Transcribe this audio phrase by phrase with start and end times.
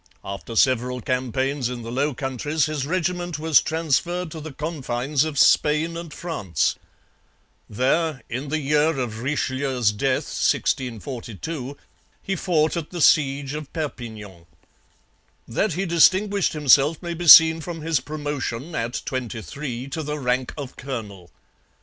[0.25, 5.37] After several campaigns in the Low Countries his regiment was transferred to the confines of
[5.37, 6.73] Spain and France.
[7.69, 11.77] There, in the year of Richelieu's death (1642),
[12.23, 14.47] he fought at the siege of Perpignan.
[15.47, 20.17] That he distinguished himself may be seen from his promotion, at twenty three, to the
[20.17, 21.29] rank of colonel.